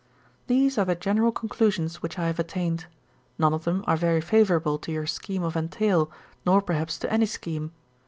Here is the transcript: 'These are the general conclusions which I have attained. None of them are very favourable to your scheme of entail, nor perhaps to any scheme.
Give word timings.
'These 0.47 0.79
are 0.79 0.85
the 0.85 0.95
general 0.95 1.31
conclusions 1.31 2.01
which 2.01 2.17
I 2.17 2.25
have 2.25 2.39
attained. 2.39 2.87
None 3.37 3.53
of 3.53 3.65
them 3.65 3.83
are 3.85 3.95
very 3.95 4.19
favourable 4.19 4.79
to 4.79 4.91
your 4.91 5.05
scheme 5.05 5.43
of 5.43 5.55
entail, 5.55 6.09
nor 6.43 6.59
perhaps 6.59 6.97
to 6.97 7.13
any 7.13 7.27
scheme. 7.27 7.71